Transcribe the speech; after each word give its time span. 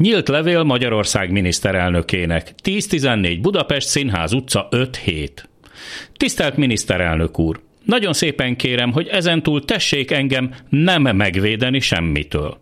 Nyílt 0.00 0.28
levél 0.28 0.62
Magyarország 0.62 1.30
miniszterelnökének. 1.30 2.54
10-14 2.64 3.38
Budapest 3.40 3.88
Színház 3.88 4.32
utca 4.32 4.68
5-7. 4.70 5.28
Tisztelt 6.16 6.56
miniszterelnök 6.56 7.38
úr! 7.38 7.60
Nagyon 7.84 8.12
szépen 8.12 8.56
kérem, 8.56 8.92
hogy 8.92 9.06
ezentúl 9.06 9.64
tessék 9.64 10.10
engem 10.10 10.54
nem 10.68 11.02
megvédeni 11.02 11.80
semmitől. 11.80 12.58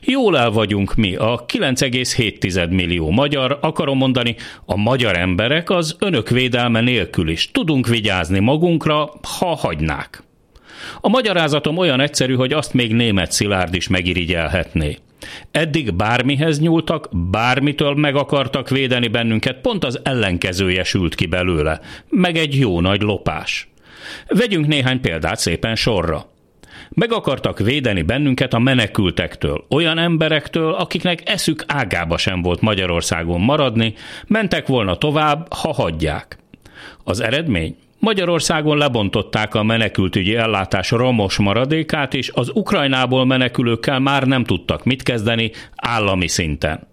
Jól 0.00 0.38
el 0.38 0.50
vagyunk 0.50 0.94
mi, 0.94 1.16
a 1.16 1.44
9,7 1.46 2.70
millió 2.70 3.10
magyar, 3.10 3.58
akarom 3.60 3.96
mondani, 3.96 4.36
a 4.64 4.76
magyar 4.76 5.18
emberek 5.18 5.70
az 5.70 5.96
önök 5.98 6.28
védelme 6.28 6.80
nélkül 6.80 7.28
is 7.28 7.50
tudunk 7.50 7.86
vigyázni 7.86 8.38
magunkra, 8.38 9.12
ha 9.38 9.54
hagynák. 9.54 10.22
A 11.00 11.08
magyarázatom 11.08 11.76
olyan 11.76 12.00
egyszerű, 12.00 12.34
hogy 12.34 12.52
azt 12.52 12.74
még 12.74 12.92
német 12.92 13.32
Szilárd 13.32 13.74
is 13.74 13.88
megirigyelhetné. 13.88 14.98
Eddig 15.50 15.94
bármihez 15.94 16.60
nyúltak, 16.60 17.08
bármitől 17.12 17.94
meg 17.94 18.16
akartak 18.16 18.68
védeni 18.68 19.08
bennünket, 19.08 19.60
pont 19.60 19.84
az 19.84 20.00
ellenkezője 20.02 20.84
sült 20.84 21.14
ki 21.14 21.26
belőle, 21.26 21.80
meg 22.08 22.36
egy 22.36 22.58
jó 22.58 22.80
nagy 22.80 23.02
lopás. 23.02 23.68
Vegyünk 24.28 24.66
néhány 24.66 25.00
példát 25.00 25.38
szépen 25.38 25.74
sorra. 25.74 26.28
Meg 26.88 27.12
akartak 27.12 27.58
védeni 27.58 28.02
bennünket 28.02 28.54
a 28.54 28.58
menekültektől, 28.58 29.64
olyan 29.70 29.98
emberektől, 29.98 30.72
akiknek 30.72 31.28
eszük 31.28 31.64
ágába 31.66 32.18
sem 32.18 32.42
volt 32.42 32.60
Magyarországon 32.60 33.40
maradni, 33.40 33.94
mentek 34.26 34.66
volna 34.66 34.96
tovább, 34.96 35.52
ha 35.52 35.72
hagyják. 35.72 36.38
Az 37.04 37.20
eredmény? 37.20 37.76
Magyarországon 38.00 38.78
lebontották 38.78 39.54
a 39.54 39.62
menekültügyi 39.62 40.36
ellátás 40.36 40.90
romos 40.90 41.36
maradékát, 41.38 42.14
és 42.14 42.30
az 42.34 42.50
Ukrajnából 42.54 43.26
menekülőkkel 43.26 43.98
már 43.98 44.22
nem 44.26 44.44
tudtak 44.44 44.84
mit 44.84 45.02
kezdeni 45.02 45.50
állami 45.76 46.28
szinten. 46.28 46.88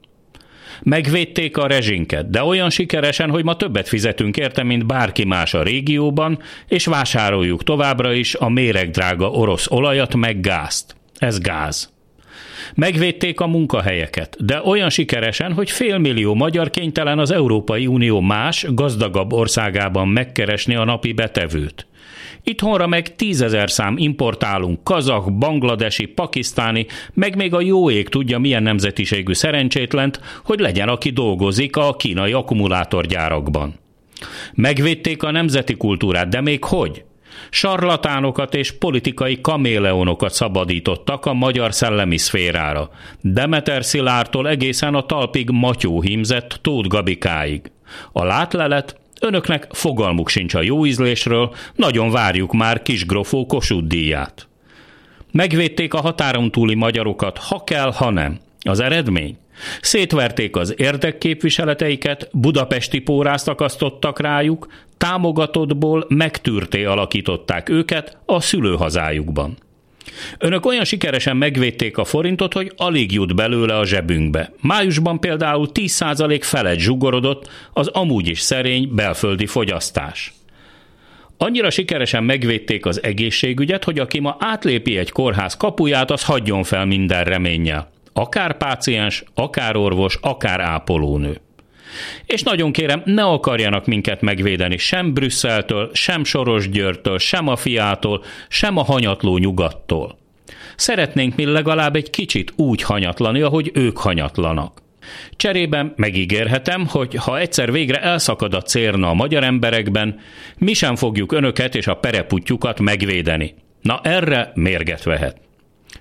Megvédték 0.83 1.57
a 1.57 1.67
rezsinket, 1.67 2.29
de 2.29 2.43
olyan 2.43 2.69
sikeresen, 2.69 3.29
hogy 3.29 3.43
ma 3.43 3.55
többet 3.55 3.87
fizetünk 3.87 4.37
érte, 4.37 4.63
mint 4.63 4.85
bárki 4.85 5.25
más 5.25 5.53
a 5.53 5.63
régióban, 5.63 6.39
és 6.67 6.85
vásároljuk 6.85 7.63
továbbra 7.63 8.13
is 8.13 8.35
a 8.35 8.49
méregdrága 8.49 9.29
orosz 9.29 9.71
olajat 9.71 10.15
meg 10.15 10.39
gázt. 10.39 10.95
Ez 11.17 11.39
gáz. 11.39 11.96
Megvédték 12.75 13.39
a 13.39 13.47
munkahelyeket, 13.47 14.45
de 14.45 14.61
olyan 14.63 14.89
sikeresen, 14.89 15.53
hogy 15.53 15.71
félmillió 15.71 16.33
magyar 16.33 16.69
kénytelen 16.69 17.19
az 17.19 17.31
Európai 17.31 17.87
Unió 17.87 18.19
más, 18.19 18.65
gazdagabb 18.69 19.33
országában 19.33 20.07
megkeresni 20.07 20.75
a 20.75 20.83
napi 20.83 21.13
betevőt. 21.13 21.87
Itthonra 22.43 22.87
meg 22.87 23.15
tízezer 23.15 23.71
szám 23.71 23.97
importálunk 23.97 24.83
kazak, 24.83 25.37
bangladesi, 25.37 26.05
pakisztáni, 26.05 26.85
meg 27.13 27.35
még 27.35 27.53
a 27.53 27.61
jó 27.61 27.89
ég 27.89 28.09
tudja 28.09 28.39
milyen 28.39 28.63
nemzetiségű 28.63 29.33
szerencsétlent, 29.33 30.19
hogy 30.43 30.59
legyen, 30.59 30.87
aki 30.87 31.09
dolgozik 31.09 31.75
a 31.75 31.95
kínai 31.95 32.31
akkumulátorgyárakban. 32.31 33.73
Megvédték 34.53 35.23
a 35.23 35.31
nemzeti 35.31 35.77
kultúrát, 35.77 36.29
de 36.29 36.41
még 36.41 36.63
hogy? 36.63 37.03
Sarlatánokat 37.49 38.55
és 38.55 38.71
politikai 38.71 39.41
kaméleonokat 39.41 40.33
szabadítottak 40.33 41.25
a 41.25 41.33
magyar 41.33 41.73
szellemi 41.73 42.17
szférára. 42.17 42.89
Demeter 43.21 43.85
Szilártól 43.85 44.47
egészen 44.47 44.95
a 44.95 45.05
talpig 45.05 45.49
Matyó 45.49 46.01
hímzett 46.01 46.59
Tóth 46.61 46.87
Gabikáig. 46.87 47.71
A 48.11 48.23
látlelet 48.23 48.99
Önöknek 49.21 49.67
fogalmuk 49.71 50.29
sincs 50.29 50.53
a 50.53 50.61
jó 50.61 50.85
ízlésről, 50.85 51.53
nagyon 51.75 52.11
várjuk 52.11 52.53
már 52.53 52.81
Kisgrofó 52.81 53.45
Kossuth 53.45 53.87
díját. 53.87 54.47
Megvédték 55.31 55.93
a 55.93 56.01
határon 56.01 56.51
túli 56.51 56.75
magyarokat, 56.75 57.37
ha 57.37 57.63
kell, 57.63 57.91
ha 57.91 58.09
nem. 58.09 58.39
Az 58.59 58.79
eredmény? 58.79 59.37
Szétverték 59.81 60.55
az 60.55 60.73
érdekképviseleteiket, 60.77 62.29
budapesti 62.31 62.99
pórázt 62.99 63.47
akasztottak 63.47 64.19
rájuk, 64.19 64.67
támogatottból 64.97 66.05
megtűrté 66.09 66.83
alakították 66.83 67.69
őket 67.69 68.17
a 68.25 68.41
szülőhazájukban. 68.41 69.57
Önök 70.37 70.65
olyan 70.65 70.83
sikeresen 70.83 71.37
megvédték 71.37 71.97
a 71.97 72.05
forintot, 72.05 72.53
hogy 72.53 72.71
alig 72.75 73.11
jut 73.11 73.35
belőle 73.35 73.77
a 73.77 73.85
zsebünkbe. 73.85 74.51
Májusban 74.61 75.19
például 75.19 75.69
10% 75.73 76.39
felett 76.41 76.77
zsugorodott 76.77 77.49
az 77.73 77.87
amúgy 77.87 78.27
is 78.27 78.39
szerény 78.39 78.89
belföldi 78.95 79.45
fogyasztás. 79.45 80.33
Annyira 81.37 81.69
sikeresen 81.69 82.23
megvédték 82.23 82.85
az 82.85 83.03
egészségügyet, 83.03 83.83
hogy 83.83 83.99
aki 83.99 84.19
ma 84.19 84.35
átlépi 84.39 84.97
egy 84.97 85.11
kórház 85.11 85.57
kapuját, 85.57 86.11
az 86.11 86.23
hagyjon 86.23 86.63
fel 86.63 86.85
minden 86.85 87.23
reménnyel. 87.23 87.91
Akár 88.17 88.57
páciens, 88.57 89.23
akár 89.33 89.75
orvos, 89.75 90.17
akár 90.21 90.59
ápolónő. 90.59 91.41
És 92.25 92.43
nagyon 92.43 92.71
kérem, 92.71 93.01
ne 93.05 93.23
akarjanak 93.23 93.85
minket 93.85 94.21
megvédeni 94.21 94.77
sem 94.77 95.13
Brüsszeltől, 95.13 95.89
sem 95.93 96.23
Soros 96.23 96.69
Györgytől, 96.69 97.17
sem 97.17 97.47
a 97.47 97.55
fiától, 97.55 98.23
sem 98.47 98.77
a 98.77 98.83
hanyatló 98.83 99.37
nyugattól. 99.37 100.17
Szeretnénk 100.75 101.35
mi 101.35 101.45
legalább 101.45 101.95
egy 101.95 102.09
kicsit 102.09 102.53
úgy 102.55 102.81
hanyatlani, 102.81 103.41
ahogy 103.41 103.71
ők 103.73 103.97
hanyatlanak. 103.97 104.81
Cserében 105.31 105.93
megígérhetem, 105.95 106.87
hogy 106.87 107.15
ha 107.15 107.39
egyszer 107.39 107.71
végre 107.71 108.01
elszakad 108.01 108.53
a 108.53 108.61
cérna 108.61 109.09
a 109.09 109.13
magyar 109.13 109.43
emberekben, 109.43 110.19
mi 110.57 110.73
sem 110.73 110.95
fogjuk 110.95 111.31
önöket 111.31 111.75
és 111.75 111.87
a 111.87 111.95
pereputjukat 111.95 112.79
megvédeni. 112.79 113.55
Na 113.81 113.99
erre 114.03 114.51
mérget 114.53 115.03
vehet. 115.03 115.37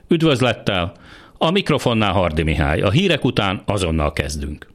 Üdvözlettel! 0.08 0.92
A 1.38 1.50
mikrofonnál 1.50 2.12
Hardi 2.12 2.42
Mihály. 2.42 2.80
A 2.80 2.90
hírek 2.90 3.24
után 3.24 3.62
azonnal 3.66 4.12
kezdünk. 4.12 4.64